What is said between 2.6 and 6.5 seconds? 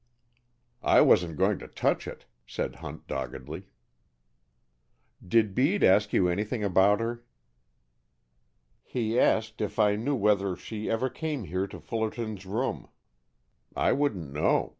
Hunt doggedly. "Did Bede ask you